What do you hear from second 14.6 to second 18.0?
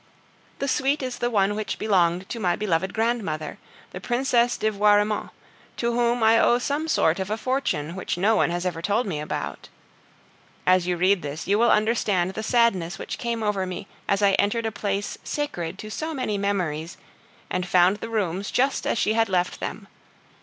a place sacred to so many memories, and found